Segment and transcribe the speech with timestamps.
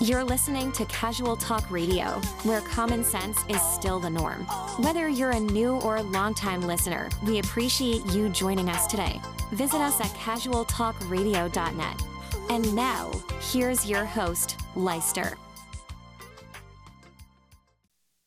[0.00, 4.44] You're listening to Casual Talk Radio, where common sense is still the norm.
[4.78, 9.20] Whether you're a new or a longtime listener, we appreciate you joining us today.
[9.50, 12.02] Visit us at casualtalkradio.net.
[12.48, 13.10] And now,
[13.50, 15.36] here's your host, Leister.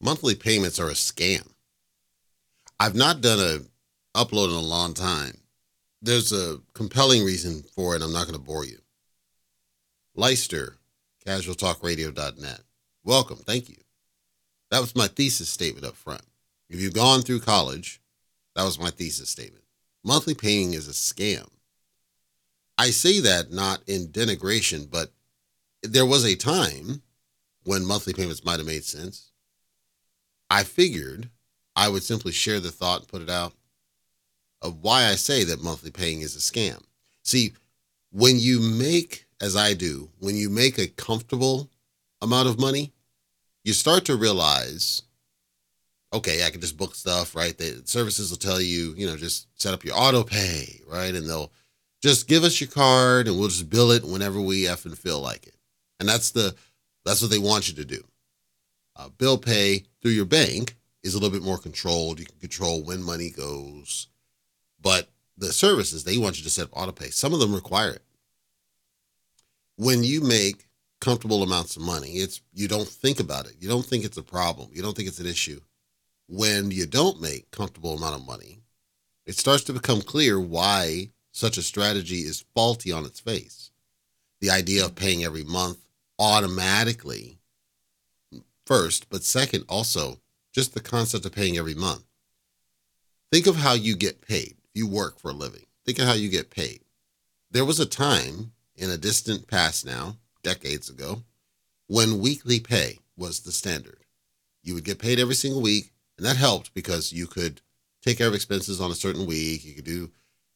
[0.01, 1.47] Monthly payments are a scam.
[2.81, 3.59] I've not done a
[4.19, 5.37] upload in a long time.
[6.01, 8.01] There's a compelling reason for it.
[8.01, 8.79] I'm not going to bore you.
[10.15, 10.75] Leister
[11.25, 12.61] casualtalkradio.net.
[13.03, 13.37] Welcome.
[13.37, 13.77] Thank you.
[14.69, 16.21] That was my thesis statement up front.
[16.69, 18.01] If you've gone through college,
[18.55, 19.63] that was my thesis statement.
[20.03, 21.47] Monthly paying is a scam.
[22.77, 25.11] I say that not in denigration, but
[25.83, 27.01] there was a time
[27.63, 29.31] when monthly payments might have made sense.
[30.49, 31.29] I figured
[31.75, 33.53] I would simply share the thought and put it out
[34.61, 36.81] of why I say that monthly paying is a scam.
[37.23, 37.53] See,
[38.11, 41.69] when you make as I do, when you make a comfortable
[42.21, 42.93] amount of money,
[43.63, 45.01] you start to realize,
[46.13, 47.57] okay, I can just book stuff, right?
[47.57, 51.13] The services will tell you, you know, just set up your auto pay, right?
[51.13, 51.51] And they'll
[52.01, 55.47] just give us your card and we'll just bill it whenever we effing feel like
[55.47, 55.55] it.
[55.99, 56.55] And that's the
[57.03, 58.03] that's what they want you to do.
[58.95, 62.19] Uh, bill pay through your bank is a little bit more controlled.
[62.19, 64.07] You can control when money goes,
[64.79, 67.09] but the services they want you to set up auto pay.
[67.09, 68.03] Some of them require it
[69.75, 70.67] when you make
[70.99, 73.55] comfortable amounts of money, it's you don't think about it.
[73.59, 74.69] You don't think it's a problem.
[74.71, 75.59] You don't think it's an issue.
[76.27, 78.59] When you don't make comfortable amount of money,
[79.25, 83.71] it starts to become clear why such a strategy is faulty on its face.
[84.39, 85.79] The idea of paying every month
[86.19, 87.39] automatically
[88.65, 90.19] first, but second also
[90.53, 92.03] just the concept of paying every month.
[93.31, 94.57] Think of how you get paid.
[94.73, 95.65] You work for a living.
[95.85, 96.81] Think of how you get paid.
[97.49, 98.51] There was a time
[98.81, 101.21] in a distant past now, decades ago,
[101.85, 103.99] when weekly pay was the standard.
[104.63, 107.61] You would get paid every single week, and that helped because you could
[108.01, 109.63] take care of expenses on a certain week.
[109.63, 110.09] You could do,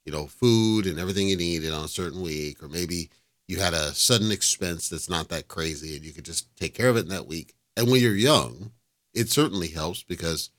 [0.05, 3.11] you know, food and everything you needed on a certain week, or maybe
[3.47, 6.89] you had a sudden expense that's not that crazy and you could just take care
[6.89, 7.53] of it in that week.
[7.77, 8.71] And when you're young,
[9.13, 10.49] it certainly helps because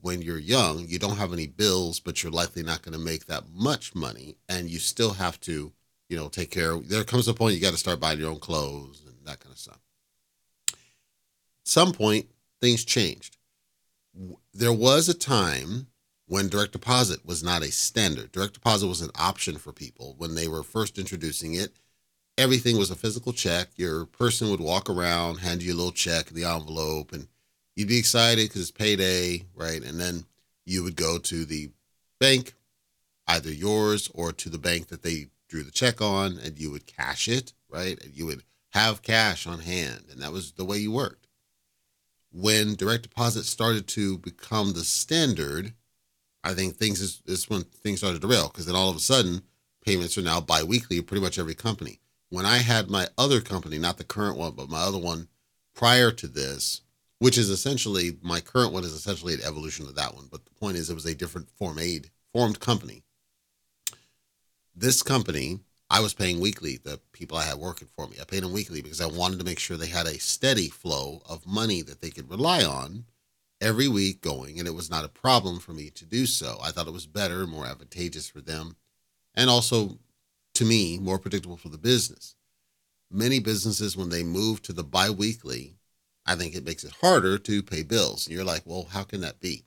[0.00, 3.26] when you're young, you don't have any bills, but you're likely not going to make
[3.26, 5.72] that much money, and you still have to
[6.08, 6.76] you know, take care.
[6.78, 9.52] There comes a point you got to start buying your own clothes and that kind
[9.52, 9.80] of stuff.
[10.70, 10.78] At
[11.64, 12.26] some point,
[12.60, 13.36] things changed.
[14.52, 15.88] There was a time
[16.26, 18.32] when direct deposit was not a standard.
[18.32, 21.72] Direct deposit was an option for people when they were first introducing it.
[22.36, 23.68] Everything was a physical check.
[23.76, 27.28] Your person would walk around, hand you a little check the envelope, and
[27.76, 29.82] you'd be excited because it's payday, right?
[29.82, 30.24] And then
[30.64, 31.70] you would go to the
[32.18, 32.54] bank,
[33.26, 36.86] either yours or to the bank that they drew the check on and you would
[36.86, 38.02] cash it, right?
[38.02, 40.04] And you would have cash on hand.
[40.10, 41.28] And that was the way you worked.
[42.32, 45.74] When direct deposit started to become the standard,
[46.42, 49.00] I think things is, is when things started to rail because then all of a
[49.00, 49.42] sudden
[49.84, 52.00] payments are now biweekly, pretty much every company.
[52.30, 55.28] When I had my other company, not the current one, but my other one
[55.74, 56.80] prior to this,
[57.20, 60.26] which is essentially my current one is essentially an evolution of that one.
[60.30, 63.03] But the point is, it was a different form aid formed company
[64.74, 68.16] this company, I was paying weekly the people I had working for me.
[68.20, 71.22] I paid them weekly because I wanted to make sure they had a steady flow
[71.28, 73.04] of money that they could rely on
[73.60, 74.58] every week going.
[74.58, 76.58] And it was not a problem for me to do so.
[76.62, 78.76] I thought it was better, more advantageous for them,
[79.34, 79.98] and also
[80.54, 82.36] to me, more predictable for the business.
[83.10, 85.76] Many businesses, when they move to the biweekly,
[86.26, 88.26] I think it makes it harder to pay bills.
[88.26, 89.64] And you're like, well, how can that be?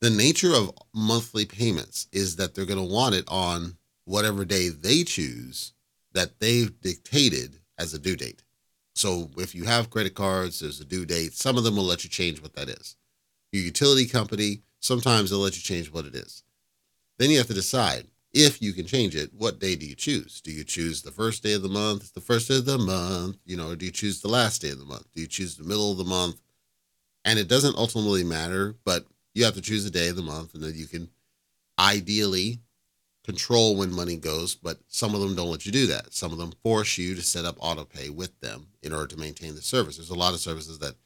[0.00, 4.68] The nature of monthly payments is that they're going to want it on whatever day
[4.68, 5.72] they choose
[6.12, 8.42] that they've dictated as a due date.
[8.94, 11.32] So if you have credit cards, there's a due date.
[11.32, 12.96] Some of them will let you change what that is.
[13.52, 16.42] Your utility company, sometimes they'll let you change what it is.
[17.18, 20.40] Then you have to decide if you can change it, what day do you choose?
[20.40, 23.38] Do you choose the first day of the month, the first day of the month,
[23.44, 25.06] you know, or do you choose the last day of the month?
[25.14, 26.40] Do you choose the middle of the month?
[27.24, 29.04] And it doesn't ultimately matter, but
[29.34, 31.08] you have to choose a day of the month and then you can
[31.78, 32.60] ideally
[33.30, 36.12] control when money goes, but some of them don't let you do that.
[36.12, 39.16] Some of them force you to set up auto pay with them in order to
[39.16, 39.96] maintain the service.
[39.96, 40.96] There's a lot of services that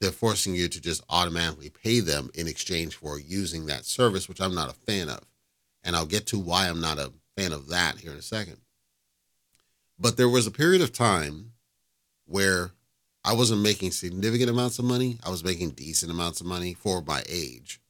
[0.00, 4.40] they're forcing you to just automatically pay them in exchange for using that service, which
[4.40, 5.20] I'm not a fan of.
[5.84, 8.56] And I'll get to why I'm not a fan of that here in a second.
[9.98, 11.52] But there was a period of time
[12.24, 12.70] where
[13.24, 15.18] I wasn't making significant amounts of money.
[15.22, 17.80] I was making decent amounts of money for my age.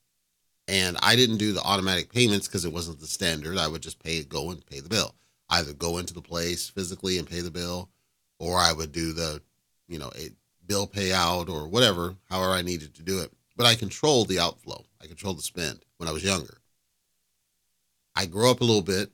[0.68, 3.58] And I didn't do the automatic payments because it wasn't the standard.
[3.58, 5.14] I would just pay go and pay the bill.
[5.50, 7.88] Either go into the place physically and pay the bill,
[8.38, 9.40] or I would do the
[9.88, 10.30] you know, a
[10.66, 13.32] bill payout or whatever, however I needed to do it.
[13.56, 14.84] But I controlled the outflow.
[15.02, 16.58] I controlled the spend when I was younger.
[18.14, 19.10] I grow up a little bit.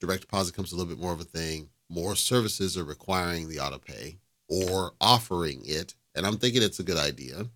[0.00, 1.68] Direct deposit comes a little bit more of a thing.
[1.90, 5.94] More services are requiring the auto pay or offering it.
[6.14, 7.46] And I'm thinking it's a good idea.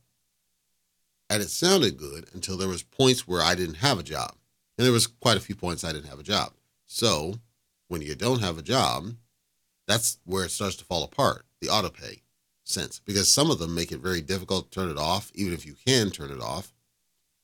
[1.32, 4.34] And it sounded good until there was points where I didn't have a job.
[4.76, 6.52] And there was quite a few points I didn't have a job.
[6.84, 7.37] So
[7.88, 9.14] when you don't have a job,
[9.88, 12.20] that's where it starts to fall apart, the auto pay
[12.64, 13.00] sense.
[13.06, 15.75] Because some of them make it very difficult to turn it off, even if you
[15.87, 16.75] can turn it off.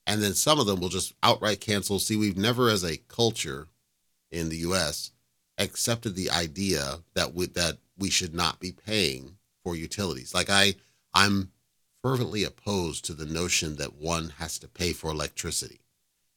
[0.05, 1.97] And then some of them will just outright cancel.
[1.97, 3.69] See, we've never as a culture
[4.29, 5.13] in the US
[5.57, 10.35] accepted the idea that we, that we should not be paying for utilities.
[10.35, 10.75] Like I
[11.11, 11.51] I'm
[12.01, 15.81] fervently opposed to the notion that one has to pay for electricity,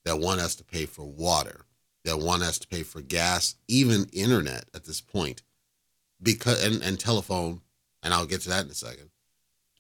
[0.04, 1.66] that one has to pay for water,
[2.04, 5.42] that one has to pay for gas, even internet at this point,
[6.22, 7.60] because and, and telephone,
[8.02, 9.10] and I'll get to that in a second.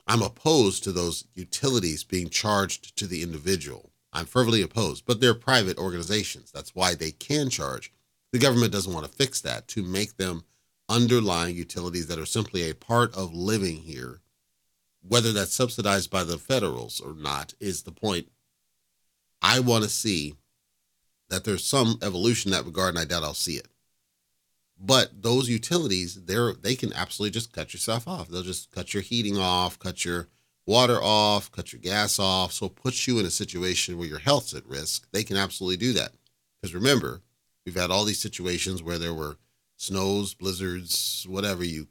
[0.06, 3.90] I'm opposed to those utilities being charged to the individual.
[4.12, 6.50] I'm fervently opposed, but they're private organizations.
[6.50, 7.92] That's why they can charge.
[8.32, 10.44] The government doesn't want to fix that to make them
[10.88, 14.21] underlying utilities that are simply a part of living here.
[15.06, 18.28] Whether that's subsidized by the federals or not is the point.
[19.40, 20.34] I want to see
[21.28, 23.66] that there's some evolution in that regard, and I doubt I'll see it.
[24.78, 28.28] But those utilities, they're they can absolutely just cut yourself off.
[28.28, 30.28] They'll just cut your heating off, cut your
[30.66, 32.52] water off, cut your gas off.
[32.52, 35.06] So it puts you in a situation where your health's at risk.
[35.12, 36.12] They can absolutely do that.
[36.60, 37.22] Because remember,
[37.64, 39.36] we've had all these situations where there were
[39.76, 41.88] snows, blizzards, whatever you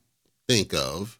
[0.47, 1.19] think of,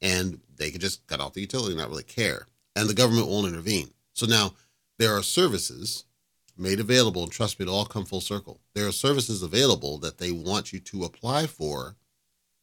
[0.00, 2.46] and they could just cut off the utility and not really care.
[2.76, 3.90] And the government won't intervene.
[4.14, 4.54] So now
[4.98, 6.04] there are services
[6.56, 8.60] made available, and trust me, it'll all come full circle.
[8.74, 11.96] There are services available that they want you to apply for.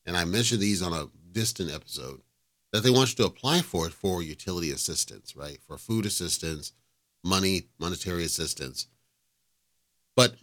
[0.06, 2.22] And I mentioned these on a distant episode
[2.72, 5.60] that they want you to apply for it for utility assistance, right?
[5.68, 6.74] For food assistance,
[7.24, 8.88] money, monetary assistance.
[10.16, 10.36] But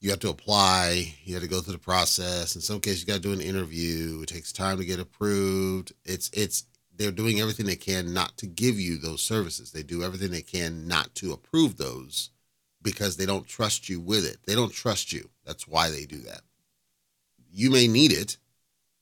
[0.00, 2.54] you have to apply, you have to go through the process.
[2.54, 4.20] In some cases, you got to do an interview.
[4.22, 5.92] It takes time to get approved.
[6.04, 6.64] It's it's
[6.96, 9.72] they're doing everything they can not to give you those services.
[9.72, 12.30] They do everything they can not to approve those
[12.82, 14.38] because they don't trust you with it.
[14.46, 15.30] They don't trust you.
[15.44, 16.42] That's why they do that.
[17.52, 18.36] You may need it,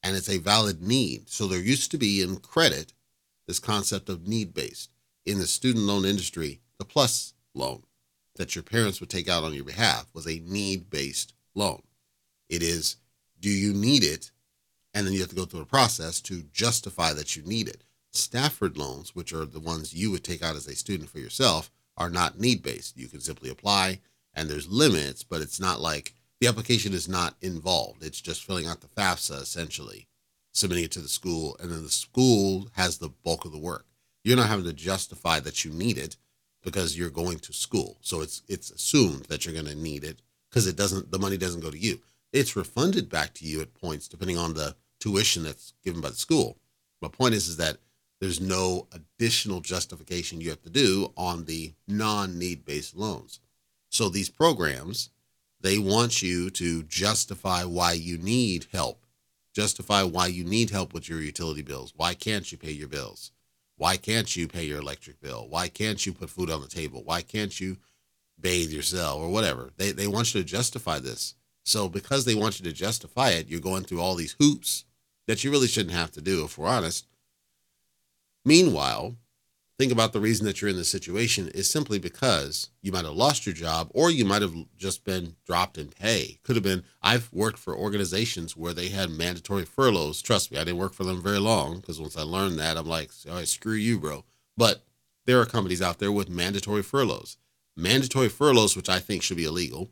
[0.02, 1.28] and it's a valid need.
[1.28, 2.92] So there used to be in credit
[3.46, 4.90] this concept of need based.
[5.24, 7.82] In the student loan industry, the plus loan
[8.36, 11.82] that your parents would take out on your behalf was a need based loan.
[12.48, 12.96] It is,
[13.40, 14.31] do you need it?
[14.94, 17.82] And then you have to go through a process to justify that you need it.
[18.10, 21.70] Stafford loans, which are the ones you would take out as a student for yourself,
[21.96, 22.96] are not need based.
[22.96, 24.00] You can simply apply
[24.34, 28.02] and there's limits, but it's not like the application is not involved.
[28.02, 30.08] It's just filling out the FAFSA essentially,
[30.52, 33.86] submitting it to the school, and then the school has the bulk of the work.
[34.24, 36.16] You're not having to justify that you need it
[36.62, 37.98] because you're going to school.
[38.00, 41.36] So it's it's assumed that you're going to need it because it doesn't the money
[41.36, 42.00] doesn't go to you.
[42.32, 46.14] It's refunded back to you at points depending on the tuition that's given by the
[46.14, 46.56] school.
[47.00, 47.78] My point is is that
[48.20, 53.40] there's no additional justification you have to do on the non-need based loans.
[53.88, 55.10] So these programs,
[55.60, 59.04] they want you to justify why you need help.
[59.52, 61.92] Justify why you need help with your utility bills.
[61.97, 63.32] Why can't you pay your bills?
[63.76, 65.49] Why can't you pay your electric bill?
[65.50, 67.02] Why can't you put food on the table?
[67.04, 67.76] Why can't you
[68.40, 69.71] bathe yourself or whatever?
[69.76, 71.35] They they want you to justify this.
[71.64, 74.85] So because they want you to justify it, you're going through all these hoops
[75.26, 77.07] that you really shouldn't have to do if we're honest
[78.45, 79.17] Meanwhile,
[79.79, 83.14] think about the reason that you're in this situation is simply because you might have
[83.14, 86.41] lost your job or you might have just been dropped in pay.
[86.43, 90.23] Could have been, I've worked for organizations where they had mandatory furloughs.
[90.23, 92.87] Trust me, I didn't work for them very long because once I learned that, I'm
[92.87, 94.25] like, all right, screw you, bro.
[94.57, 94.83] But
[95.25, 97.37] there are companies out there with mandatory furloughs.
[97.76, 99.91] Mandatory furloughs, which I think should be illegal,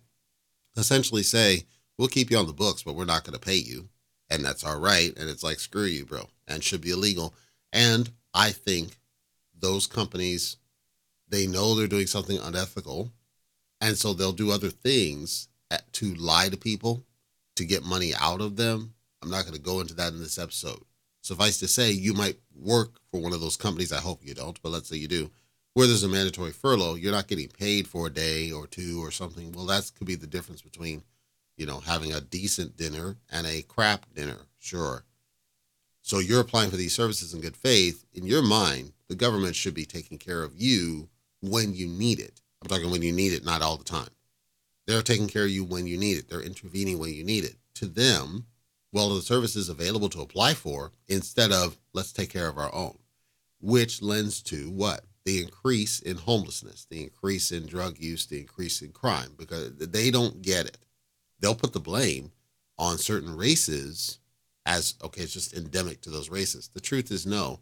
[0.76, 3.88] essentially say, we'll keep you on the books, but we're not going to pay you.
[4.30, 5.16] And that's all right.
[5.18, 7.34] And it's like, screw you, bro, and should be illegal.
[7.72, 8.98] And I think
[9.58, 10.56] those companies
[11.30, 13.12] they know they're doing something unethical
[13.80, 17.04] and so they'll do other things at, to lie to people
[17.56, 18.94] to get money out of them.
[19.22, 20.80] I'm not going to go into that in this episode.
[21.22, 23.92] Suffice to say, you might work for one of those companies.
[23.92, 25.30] I hope you don't, but let's say you do,
[25.74, 26.94] where there's a mandatory furlough.
[26.94, 29.52] You're not getting paid for a day or two or something.
[29.52, 31.02] Well, that could be the difference between,
[31.60, 34.46] you know, having a decent dinner and a crap dinner.
[34.58, 35.04] Sure.
[36.00, 38.06] So you're applying for these services in good faith.
[38.14, 41.10] In your mind, the government should be taking care of you
[41.42, 42.40] when you need it.
[42.62, 44.08] I'm talking when you need it, not all the time.
[44.86, 46.30] They're taking care of you when you need it.
[46.30, 47.56] They're intervening when you need it.
[47.74, 48.46] To them,
[48.90, 52.96] well the services available to apply for instead of let's take care of our own,
[53.60, 55.04] which lends to what?
[55.26, 60.10] The increase in homelessness, the increase in drug use, the increase in crime, because they
[60.10, 60.78] don't get it.
[61.40, 62.32] They'll put the blame
[62.78, 64.18] on certain races
[64.66, 66.70] as okay, it's just endemic to those races.
[66.72, 67.60] The truth is, no.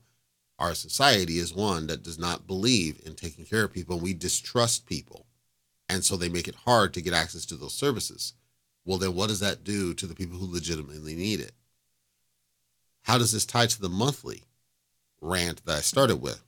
[0.58, 3.94] Our society is one that does not believe in taking care of people.
[3.94, 5.26] And we distrust people.
[5.88, 8.34] And so they make it hard to get access to those services.
[8.84, 11.52] Well, then what does that do to the people who legitimately need it?
[13.02, 14.42] How does this tie to the monthly
[15.20, 16.42] rant that I started with?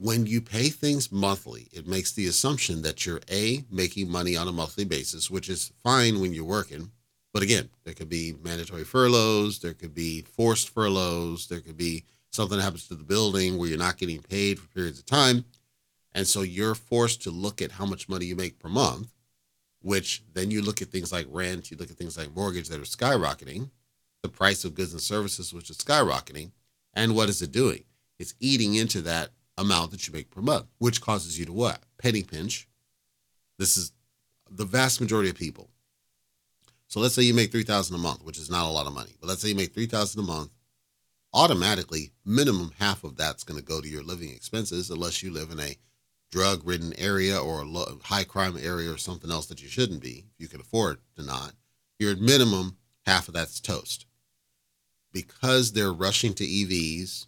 [0.00, 4.46] When you pay things monthly, it makes the assumption that you're A, making money on
[4.46, 6.92] a monthly basis, which is fine when you're working.
[7.34, 12.04] But again, there could be mandatory furloughs, there could be forced furloughs, there could be
[12.30, 15.44] something happens to the building where you're not getting paid for periods of time.
[16.12, 19.12] And so you're forced to look at how much money you make per month,
[19.82, 22.78] which then you look at things like rent, you look at things like mortgage that
[22.78, 23.70] are skyrocketing,
[24.22, 26.52] the price of goods and services, which is skyrocketing.
[26.94, 27.82] And what is it doing?
[28.20, 31.82] It's eating into that amount that you make per month, which causes you to what?
[31.98, 32.66] Penny pinch.
[33.58, 33.92] This is
[34.50, 35.68] the vast majority of people.
[36.86, 39.14] So let's say you make 3000 a month, which is not a lot of money.
[39.20, 40.50] But let's say you make 3000 a month
[41.34, 45.50] automatically minimum half of that's going to go to your living expenses unless you live
[45.50, 45.76] in a
[46.30, 50.24] drug ridden area or a high crime area or something else that you shouldn't be
[50.32, 51.52] if you can afford to not
[51.98, 54.06] your minimum half of that's toast
[55.12, 57.26] because they're rushing to evs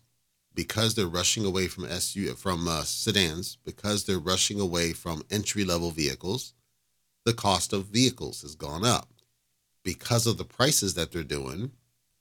[0.60, 5.64] because they're rushing away from su from uh, sedans because they're rushing away from entry
[5.64, 6.52] level vehicles
[7.24, 9.08] the cost of vehicles has gone up
[9.82, 11.70] because of the prices that they're doing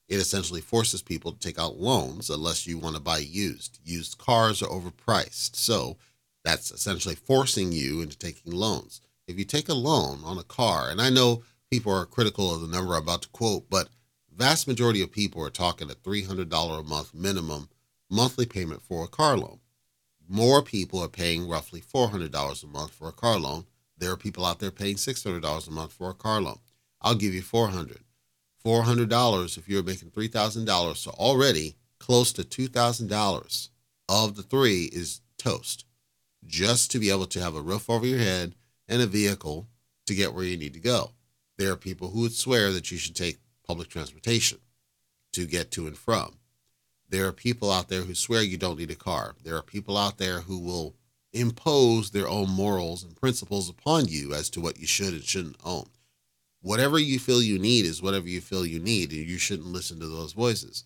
[0.09, 3.79] it essentially forces people to take out loans unless you want to buy used.
[3.85, 5.55] Used cars are overpriced.
[5.55, 5.97] So
[6.43, 9.01] that's essentially forcing you into taking loans.
[9.27, 12.61] If you take a loan on a car, and I know people are critical of
[12.61, 13.89] the number I'm about to quote, but
[14.35, 17.69] vast majority of people are talking a $300 a month minimum
[18.09, 19.59] monthly payment for a car loan.
[20.27, 23.65] More people are paying roughly $400 a month for a car loan.
[23.97, 26.59] There are people out there paying $600 a month for a car loan.
[27.01, 27.99] I'll give you 400
[28.65, 30.97] $400 if you're making $3,000.
[30.97, 33.69] So already close to $2,000
[34.09, 35.85] of the three is toast
[36.45, 38.55] just to be able to have a roof over your head
[38.87, 39.67] and a vehicle
[40.07, 41.11] to get where you need to go.
[41.57, 44.59] There are people who would swear that you should take public transportation
[45.33, 46.38] to get to and from.
[47.09, 49.35] There are people out there who swear you don't need a car.
[49.43, 50.95] There are people out there who will
[51.33, 55.57] impose their own morals and principles upon you as to what you should and shouldn't
[55.63, 55.85] own.
[56.61, 59.99] Whatever you feel you need is whatever you feel you need and you shouldn't listen
[59.99, 60.83] to those voices.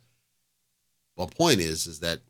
[1.17, 2.21] My point is is that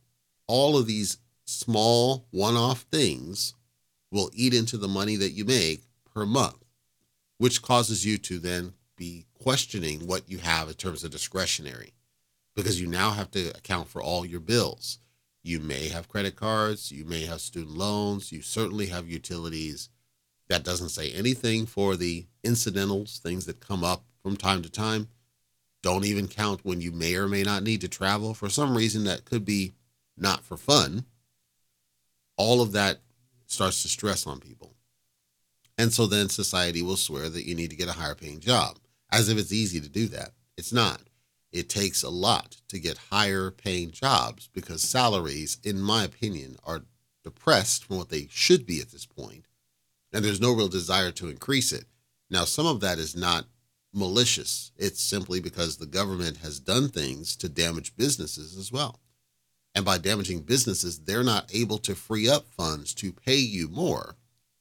[0.47, 3.53] all of these small one-off things
[4.12, 5.81] will eat into the money that you make
[6.13, 6.63] per month
[7.38, 11.91] which causes you to then be questioning what you have in terms of discretionary
[12.55, 15.00] because you now have to account for all your bills
[15.41, 19.89] you may have credit cards you may have student loans you certainly have utilities
[20.50, 25.07] that doesn't say anything for the incidentals, things that come up from time to time.
[25.81, 29.03] Don't even count when you may or may not need to travel for some reason
[29.05, 29.74] that could be
[30.17, 31.05] not for fun.
[32.38, 33.00] All of that
[33.48, 34.74] starts to stress on people.
[35.77, 38.77] And so then society will swear that you need to get a higher paying job,
[39.12, 40.31] as if it's easy to do that.
[40.57, 41.01] It's not.
[41.53, 46.81] It takes a lot to get higher paying jobs because salaries, in my opinion, are
[47.24, 49.45] depressed from what they should be at this point
[50.13, 51.86] and there's no real desire to increase it.
[52.29, 53.48] Now, some of that is not
[53.91, 59.00] malicious, it's simply because the government has done things to damage businesses as well.
[59.75, 64.15] And by damaging businesses, they're not able to free up funds to pay you more.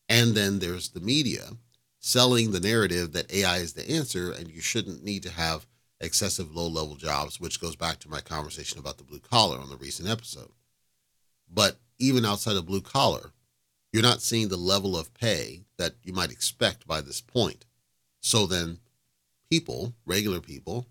[0.09, 1.51] And then there's the media
[1.99, 5.67] selling the narrative that AI is the answer and you shouldn't need to have
[6.03, 9.71] excessive low level jobs, which goes back to my conversation about the blue collar on
[9.71, 10.51] the recent episode.
[11.49, 13.31] But even outside of blue collar,
[13.93, 17.67] you're not seeing the level of pay that you might expect by this point.
[18.21, 18.79] So then
[19.51, 20.87] people, regular people,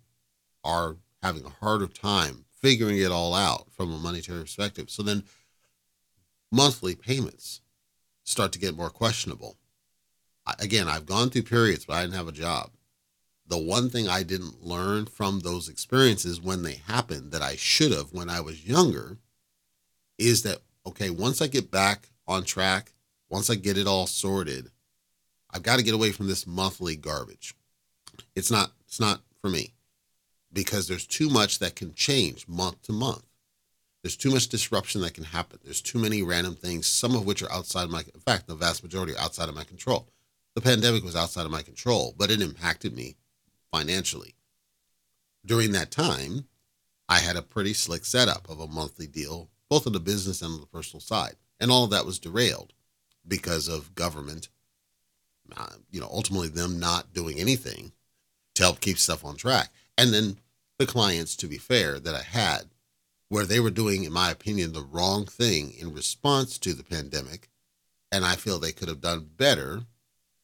[0.63, 4.89] are having a harder time figuring it all out from a monetary perspective.
[4.89, 5.23] So then
[6.51, 7.61] monthly payments
[8.23, 9.57] start to get more questionable.
[10.59, 12.71] Again, I've gone through periods, where I didn't have a job.
[13.51, 17.91] The one thing I didn't learn from those experiences when they happened that I should
[17.91, 19.17] have when I was younger
[20.17, 22.93] is that, okay, once I get back on track,
[23.29, 24.71] once I get it all sorted,
[25.49, 27.53] I've got to get away from this monthly garbage.
[28.37, 29.73] It's not it's not for me
[30.53, 33.25] because there's too much that can change month to month.
[34.01, 35.59] There's too much disruption that can happen.
[35.61, 38.81] There's too many random things, some of which are outside my in fact, the vast
[38.81, 40.07] majority are outside of my control.
[40.55, 43.17] The pandemic was outside of my control, but it impacted me
[43.71, 44.35] financially.
[45.45, 46.45] during that time,
[47.09, 50.53] I had a pretty slick setup of a monthly deal, both on the business and
[50.53, 51.35] on the personal side.
[51.59, 52.73] And all of that was derailed
[53.27, 54.49] because of government,
[55.55, 57.91] uh, you know, ultimately them not doing anything
[58.55, 59.69] to help keep stuff on track.
[59.97, 60.37] And then
[60.77, 62.69] the clients, to be fair, that I had,
[63.29, 67.49] where they were doing, in my opinion, the wrong thing in response to the pandemic.
[68.11, 69.81] And I feel they could have done better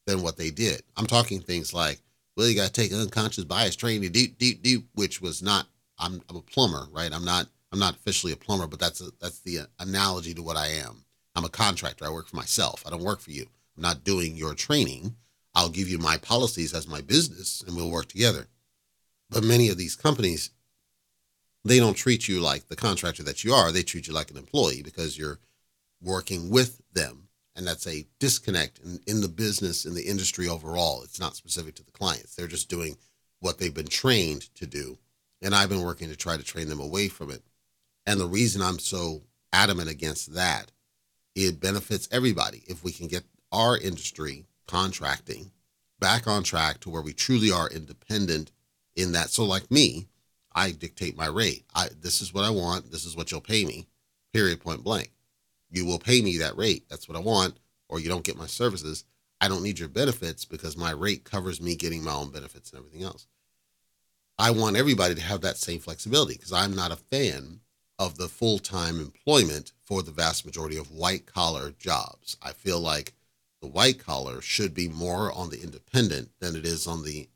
[0.06, 0.82] than what they did.
[0.96, 2.00] I'm talking things like,
[2.38, 5.66] well, you got to take unconscious bias training, deep, deep, deep, which was not
[5.98, 7.12] I'm, I'm a plumber, right?
[7.12, 10.56] I'm not I'm not officially a plumber, but that's a, that's the analogy to what
[10.56, 11.04] I am.
[11.34, 12.06] I'm a contractor.
[12.06, 12.84] I work for myself.
[12.86, 13.46] I don't work for you.
[13.76, 15.16] I'm not doing your training.
[15.54, 18.46] I'll give you my policies as my business, and we'll work together.
[19.28, 20.50] But many of these companies,
[21.64, 23.72] they don't treat you like the contractor that you are.
[23.72, 25.40] They treat you like an employee because you're
[26.00, 27.27] working with them,
[27.58, 31.02] and that's a disconnect in, in the business in the industry overall.
[31.02, 32.34] It's not specific to the clients.
[32.34, 32.96] They're just doing
[33.40, 34.96] what they've been trained to do
[35.42, 37.42] and I've been working to try to train them away from it.
[38.06, 39.22] And the reason I'm so
[39.52, 40.72] adamant against that,
[41.34, 45.50] it benefits everybody if we can get our industry contracting
[46.00, 48.50] back on track to where we truly are independent
[48.96, 49.30] in that.
[49.30, 50.08] So, like me,
[50.52, 51.64] I dictate my rate.
[51.74, 52.90] I this is what I want.
[52.90, 53.86] This is what you'll pay me.
[54.32, 54.60] Period.
[54.60, 55.12] Point blank.
[55.70, 56.84] You will pay me that rate.
[56.88, 57.58] That's what I want.
[57.88, 59.04] Or you don't get my services.
[59.40, 62.78] I don't need your benefits because my rate covers me getting my own benefits and
[62.78, 63.26] everything else.
[64.38, 67.60] I want everybody to have that same flexibility because I'm not a fan
[67.98, 72.36] of the full time employment for the vast majority of white collar jobs.
[72.42, 73.14] I feel like
[73.60, 77.28] the white collar should be more on the independent than it is on the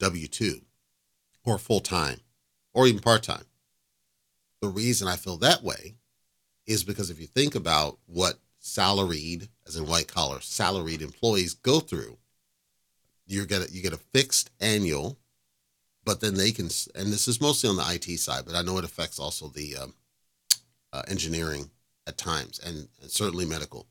[0.00, 0.60] W 2
[1.44, 2.20] or full time
[2.74, 3.44] or even part time.
[4.60, 5.94] The reason I feel that way
[6.66, 11.80] is because if you think about what salaried, as in white collar, salaried employees go
[11.80, 12.16] through,
[13.26, 15.18] you get a, you get a fixed annual
[16.06, 18.78] but then they can, and this is mostly on the IT side, but I know
[18.78, 19.94] it affects also the um,
[20.92, 21.68] uh, engineering
[22.06, 23.88] at times and, and certainly medical.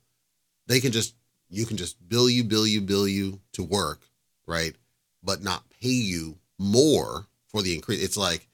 [0.66, 1.14] They can just,
[1.50, 4.00] you can just bill you, bill you, bill you to work,
[4.48, 4.74] right?
[5.22, 8.02] But not pay you more for the increase.
[8.02, 8.48] It's like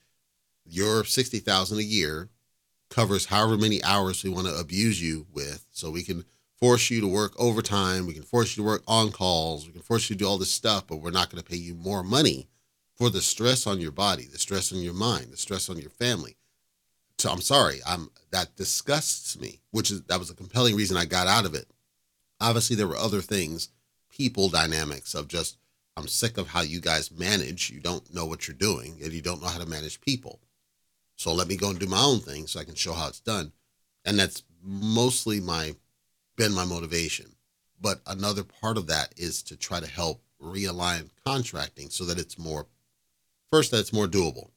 [0.65, 2.30] your 60,000 a year
[2.91, 5.65] covers however many hours we want to abuse you with.
[5.71, 6.25] So we can
[6.60, 8.06] force you to work overtime.
[8.06, 9.65] We can force you to work on calls.
[9.65, 11.58] We can force you to do all this stuff, but we're not going to pay
[11.58, 12.47] you more money
[12.93, 15.89] for the stress on your body, the stress on your mind, the stress on your
[15.89, 16.38] family.
[17.17, 21.06] So I'm sorry, I'm that disgusts me, which is that was a compelling reason I
[21.06, 21.65] got out of it.
[22.39, 23.69] Obviously, there were other things,
[24.10, 25.58] people dynamics of just
[25.97, 27.69] I'm sick of how you guys manage.
[27.69, 30.39] You don't know what you're doing, and you don't know how to manage people.
[31.21, 33.19] So let me go and do my own thing so I can show how it's
[33.19, 33.51] done.
[34.05, 35.75] And that's mostly my
[36.36, 37.36] been my motivation.
[37.79, 42.39] But another part of that is to try to help realign contracting so that it's
[42.39, 42.65] more
[43.51, 44.49] First, that it's more doable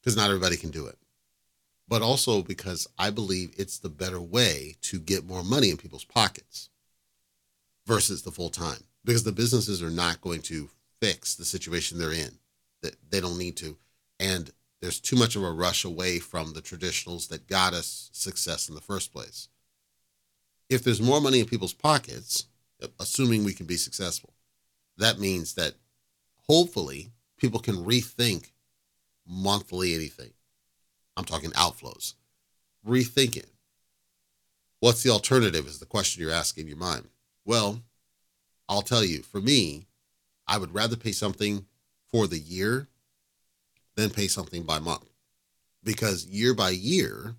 [0.00, 0.96] because not everybody can do it.
[1.88, 6.04] But also because I believe it's the better way to get more money in people's
[6.04, 6.70] pockets
[7.86, 8.84] versus the full time.
[9.04, 12.38] Because the businesses are not going to fix the situation they're in.
[12.82, 13.76] That they don't need to.
[14.20, 14.50] And
[14.80, 18.74] there's too much of a rush away from the traditionals that got us success in
[18.74, 19.48] the first place.
[20.68, 22.46] If there's more money in people's pockets,
[23.00, 24.34] assuming we can be successful,
[24.96, 25.74] that means that
[26.48, 28.52] hopefully people can rethink
[29.26, 30.30] monthly anything.
[31.16, 32.14] I'm talking outflows.
[32.86, 33.50] Rethink it.
[34.80, 37.08] What's the alternative is the question you're asking in your mind.
[37.44, 37.82] Well,
[38.68, 39.86] I'll tell you, for me,
[40.46, 41.66] I would rather pay something
[42.10, 42.88] for the year
[43.98, 45.10] than pay something by month.
[45.82, 47.34] Because year by year,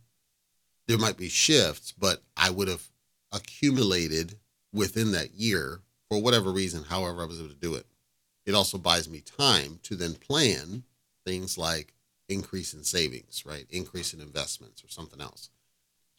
[0.88, 2.84] there might be shifts, but I would have
[3.32, 4.36] accumulated
[4.74, 7.86] within that year for whatever reason, however I was able to do it.
[8.46, 10.84] It also buys me time to then plan
[11.26, 11.94] things like
[12.28, 13.66] increase in savings, right?
[13.70, 15.50] Increase in investments or something else.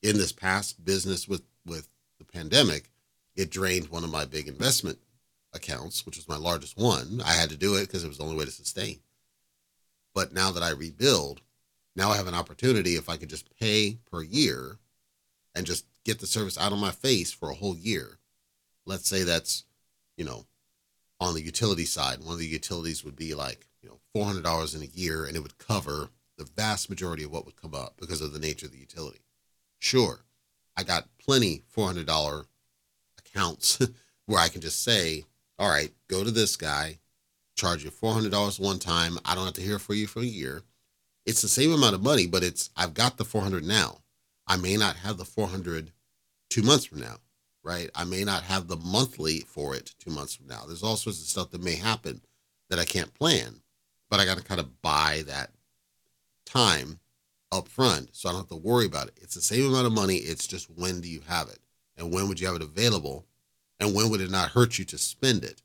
[0.03, 1.87] In this past business with with
[2.18, 2.90] the pandemic,
[3.37, 4.98] it drained one of my big investment
[5.53, 7.20] accounts, which was my largest one.
[7.26, 9.00] I had to do it because it was the only way to sustain.
[10.14, 11.40] But now that I rebuild,
[11.96, 14.78] now I have an opportunity if I could just pay per year
[15.54, 18.18] and just get the service out of my face for a whole year.
[18.86, 19.64] Let's say that's,
[20.16, 20.46] you know,
[21.20, 24.82] on the utility side, one of the utilities would be like, you know, $400 in
[24.82, 28.20] a year and it would cover the vast majority of what would come up because
[28.20, 29.20] of the nature of the utility.
[29.78, 30.20] Sure,
[30.76, 32.46] I got plenty $400
[33.18, 33.78] accounts
[34.26, 35.24] where I can just say,
[35.58, 36.98] all right, go to this guy,
[37.60, 39.18] charge you $400 one time.
[39.24, 40.62] I don't have to hear from you for a year.
[41.26, 43.98] It's the same amount of money, but it's I've got the 400 now.
[44.46, 45.92] I may not have the 400
[46.48, 47.16] two months from now
[47.62, 47.90] right?
[47.94, 50.64] I may not have the monthly for it two months from now.
[50.66, 52.22] There's all sorts of stuff that may happen
[52.68, 53.62] that I can't plan.
[54.08, 55.52] but I got to kind of buy that
[56.44, 56.98] time
[57.52, 59.14] up front so I don't have to worry about it.
[59.22, 60.16] It's the same amount of money.
[60.16, 61.60] It's just when do you have it?
[61.96, 63.26] And when would you have it available?
[63.78, 65.62] And when would it not hurt you to spend it?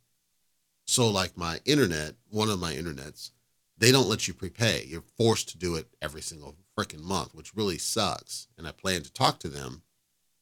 [0.86, 3.32] So, like my internet, one of my internets,
[3.78, 4.86] they don't let you prepay.
[4.88, 8.48] You're forced to do it every single freaking month, which really sucks.
[8.58, 9.82] And I plan to talk to them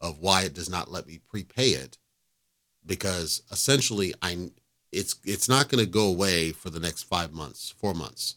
[0.01, 1.97] of why it does not let me prepay it
[2.85, 4.51] because essentially I
[4.91, 8.35] it's it's not going to go away for the next 5 months, 4 months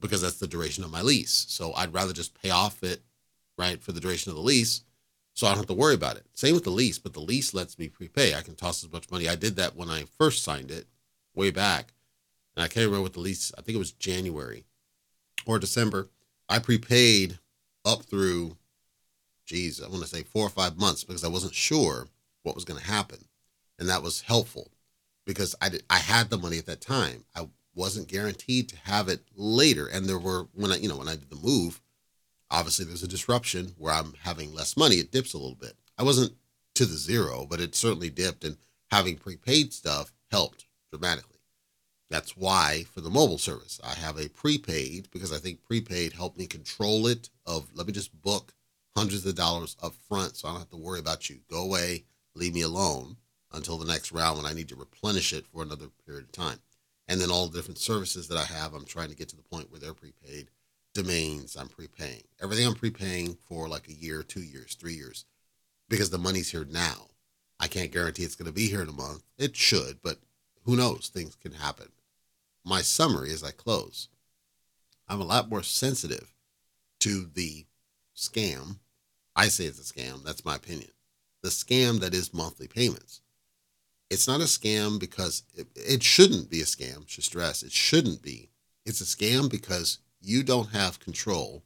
[0.00, 1.46] because that's the duration of my lease.
[1.48, 3.02] So I'd rather just pay off it
[3.58, 4.82] right for the duration of the lease
[5.34, 6.24] so I don't have to worry about it.
[6.32, 8.34] Same with the lease, but the lease lets me prepay.
[8.34, 9.28] I can toss as much money.
[9.28, 10.86] I did that when I first signed it
[11.36, 11.92] way back.
[12.56, 14.64] And I can't remember what the lease, I think it was January
[15.44, 16.08] or December.
[16.48, 17.38] I prepaid
[17.84, 18.56] up through,
[19.44, 22.08] geez, I want to say four or five months because I wasn't sure
[22.42, 23.26] what was going to happen.
[23.78, 24.70] And that was helpful
[25.26, 27.24] because I, did, I had the money at that time.
[27.34, 29.86] I wasn't guaranteed to have it later.
[29.86, 31.82] And there were, when I, you know, when I did the move,
[32.50, 34.96] obviously there's a disruption where I'm having less money.
[34.96, 35.74] It dips a little bit.
[35.98, 36.32] I wasn't
[36.76, 38.44] to the zero, but it certainly dipped.
[38.44, 38.56] And
[38.90, 40.65] having prepaid stuff helped
[40.96, 41.38] dramatically.
[42.08, 46.38] That's why for the mobile service, I have a prepaid because I think prepaid helped
[46.38, 47.30] me control it.
[47.44, 48.54] Of let me just book
[48.96, 51.40] hundreds of dollars up front, so I don't have to worry about you.
[51.50, 52.04] Go away,
[52.34, 53.16] leave me alone
[53.52, 56.58] until the next round when I need to replenish it for another period of time.
[57.08, 59.42] And then all the different services that I have, I'm trying to get to the
[59.42, 60.48] point where they're prepaid.
[60.94, 62.22] Domains, I'm prepaying.
[62.42, 65.24] Everything I'm prepaying for like a year, two years, three years,
[65.88, 67.10] because the money's here now.
[67.58, 69.22] I can't guarantee it's going to be here in a month.
[69.38, 70.18] It should, but
[70.66, 71.10] who knows?
[71.12, 71.88] Things can happen.
[72.64, 74.08] My summary as I close
[75.08, 76.34] I'm a lot more sensitive
[77.00, 77.66] to the
[78.16, 78.78] scam.
[79.36, 80.24] I say it's a scam.
[80.24, 80.90] That's my opinion.
[81.42, 83.20] The scam that is monthly payments.
[84.10, 87.08] It's not a scam because it, it shouldn't be a scam.
[87.08, 88.50] Should stress it shouldn't be.
[88.84, 91.62] It's a scam because you don't have control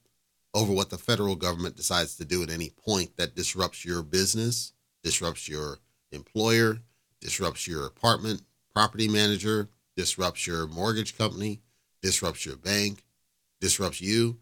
[0.53, 4.73] over what the federal government decides to do at any point that disrupts your business,
[5.03, 5.79] disrupts your
[6.13, 6.79] employer,
[7.21, 8.43] disrupts your apartment,
[8.81, 11.61] property manager, disrupts your mortgage company,
[12.01, 13.05] disrupts your bank,
[13.61, 14.39] disrupts you.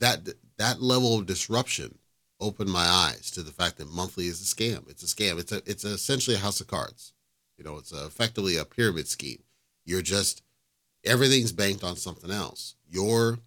[0.00, 1.96] That that level of disruption
[2.38, 4.86] opened my eyes to the fact that monthly is a scam.
[4.90, 5.38] It's a scam.
[5.38, 7.14] It's a it's essentially a house of cards.
[7.56, 9.42] You know, it's a, effectively a pyramid scheme.
[9.86, 10.42] You're just
[11.02, 12.74] everything's banked on something else.
[12.86, 13.38] Your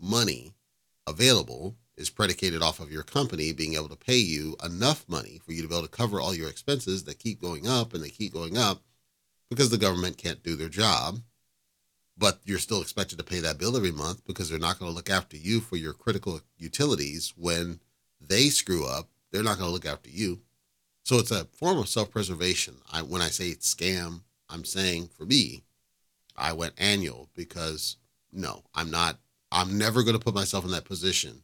[0.00, 0.54] money
[1.08, 5.50] available is predicated off of your company being able to pay you enough money for
[5.50, 8.10] you to be able to cover all your expenses that keep going up and they
[8.10, 8.80] keep going up
[9.48, 11.20] because the government can't do their job.
[12.18, 14.94] But you're still expected to pay that bill every month because they're not going to
[14.96, 17.80] look after you for your critical utilities when
[18.20, 19.08] they screw up.
[19.30, 20.40] They're not going to look after you.
[21.02, 22.76] So it's a form of self-preservation.
[22.90, 25.62] I, when I say it's scam, I'm saying for me,
[26.36, 27.96] I went annual because
[28.32, 29.18] no, I'm not.
[29.52, 31.42] I'm never going to put myself in that position,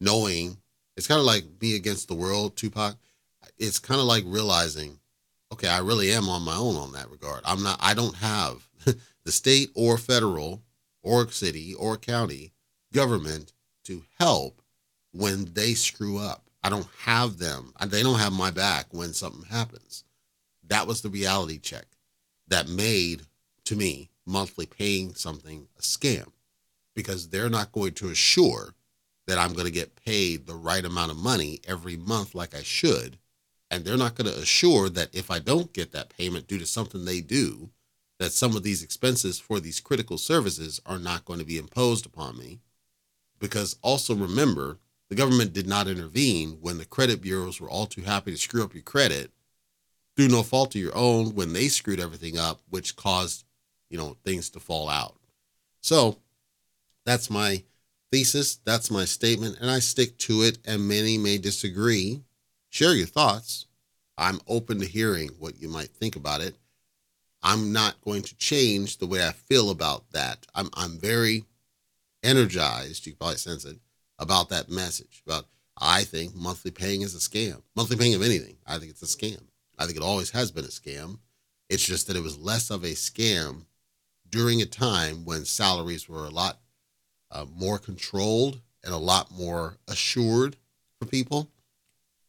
[0.00, 0.58] knowing
[0.96, 2.96] it's kind of like me against the world, Tupac.
[3.58, 4.98] It's kind of like realizing
[5.52, 7.42] okay, I really am on my own on that regard.
[7.44, 8.68] I'm not, I don't have
[9.24, 10.62] the state or federal
[11.02, 12.52] or city or county
[12.92, 13.52] government
[13.84, 14.62] to help
[15.12, 16.44] when they screw up.
[16.62, 17.72] I don't have them.
[17.86, 20.04] They don't have my back when something happens.
[20.66, 21.86] That was the reality check
[22.48, 23.22] that made
[23.64, 26.32] to me monthly paying something a scam
[26.94, 28.74] because they're not going to assure
[29.26, 32.62] that I'm going to get paid the right amount of money every month like I
[32.62, 33.18] should
[33.70, 36.66] and they're not going to assure that if I don't get that payment due to
[36.66, 37.70] something they do,
[38.18, 42.06] that some of these expenses for these critical services are not going to be imposed
[42.06, 42.60] upon me.
[43.38, 44.78] Because also remember,
[45.08, 48.64] the government did not intervene when the credit bureaus were all too happy to screw
[48.64, 49.30] up your credit
[50.16, 53.44] through no fault of your own when they screwed everything up, which caused,
[53.88, 55.14] you know, things to fall out.
[55.80, 56.18] So
[57.06, 57.62] that's my
[58.10, 58.56] thesis.
[58.64, 59.58] That's my statement.
[59.60, 60.58] And I stick to it.
[60.66, 62.24] And many may disagree
[62.70, 63.66] share your thoughts.
[64.16, 66.56] I'm open to hearing what you might think about it.
[67.42, 70.46] I'm not going to change the way I feel about that.
[70.54, 71.44] I'm I'm very
[72.22, 73.78] energized, you probably sense it,
[74.18, 75.22] about that message.
[75.26, 75.46] About
[75.80, 77.62] I think monthly paying is a scam.
[77.76, 79.40] Monthly paying of anything, I think it's a scam.
[79.78, 81.18] I think it always has been a scam.
[81.68, 83.66] It's just that it was less of a scam
[84.28, 86.58] during a time when salaries were a lot
[87.30, 90.56] uh, more controlled and a lot more assured
[90.98, 91.50] for people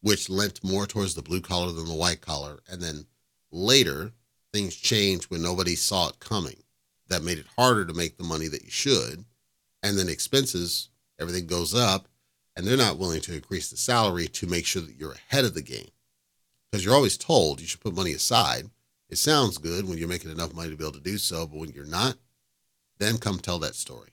[0.01, 2.59] which lent more towards the blue collar than the white collar.
[2.69, 3.05] And then
[3.51, 4.11] later,
[4.53, 6.63] things changed when nobody saw it coming.
[7.07, 9.25] That made it harder to make the money that you should.
[9.81, 12.07] And then expenses, everything goes up,
[12.55, 15.53] and they're not willing to increase the salary to make sure that you're ahead of
[15.53, 15.89] the game.
[16.69, 18.69] Because you're always told you should put money aside.
[19.09, 21.57] It sounds good when you're making enough money to be able to do so, but
[21.57, 22.17] when you're not,
[22.99, 24.09] Then come tell that story.